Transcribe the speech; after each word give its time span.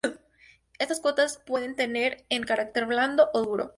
Estas 0.79 0.99
cuotas 0.99 1.37
pueden 1.45 1.75
tener 1.75 2.25
un 2.31 2.41
carácter 2.41 2.87
"blando" 2.87 3.29
o 3.33 3.43
"duro". 3.43 3.69